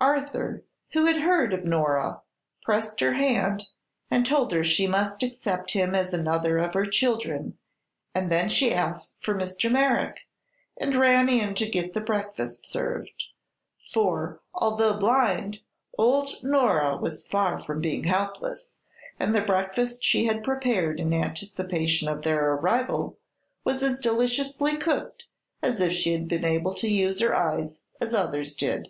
Arthur, 0.00 0.64
who 0.92 1.04
had 1.06 1.18
heard 1.18 1.54
of 1.54 1.64
Nora, 1.64 2.22
pressed 2.64 2.98
her 2.98 3.12
hand 3.12 3.68
and 4.10 4.26
told 4.26 4.50
her 4.50 4.64
she 4.64 4.88
must 4.88 5.22
accept 5.22 5.70
him 5.70 5.94
as 5.94 6.12
another 6.12 6.58
of 6.58 6.74
her 6.74 6.84
children, 6.84 7.56
and 8.12 8.28
then 8.28 8.48
she 8.48 8.74
asked 8.74 9.18
for 9.24 9.34
Mr. 9.36 9.70
Merrick 9.70 10.22
and 10.78 10.96
ran 10.96 11.28
in 11.28 11.54
to 11.54 11.70
get 11.70 11.92
the 11.94 12.00
breakfast 12.00 12.66
served. 12.66 13.22
For, 13.92 14.40
although 14.52 14.94
blind, 14.98 15.60
old 15.96 16.42
Nora 16.42 16.96
was 16.96 17.24
far 17.24 17.60
from 17.60 17.80
being 17.80 18.02
helpless, 18.02 18.74
and 19.20 19.32
the 19.32 19.42
breakfast 19.42 20.02
she 20.02 20.24
had 20.24 20.42
prepared 20.42 20.98
in 20.98 21.14
anticipation 21.14 22.08
of 22.08 22.22
their 22.22 22.52
arrival 22.54 23.16
was 23.62 23.80
as 23.84 24.00
deliciously 24.00 24.76
cooked 24.76 25.26
as 25.62 25.80
if 25.80 25.92
she 25.92 26.10
had 26.14 26.26
been 26.26 26.44
able 26.44 26.74
to 26.74 26.88
use 26.90 27.20
her 27.20 27.32
eyes 27.32 27.78
as 28.00 28.12
others 28.12 28.56
did. 28.56 28.88